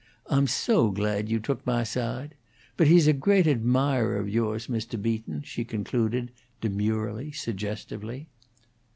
[0.31, 2.31] Ah'm so glad you took mah sahde.
[2.75, 4.99] But he's a great admahrer of yours, Mr.
[4.99, 8.27] Beaton," she concluded, demurely, suggestively.